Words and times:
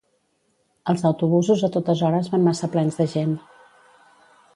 Els 0.93 1.03
autobusos 1.09 1.61
a 1.67 1.69
totes 1.75 2.01
hores 2.07 2.31
van 2.37 2.47
massa 2.47 2.71
plens 2.77 2.97
de 3.03 3.07
gent 3.13 3.37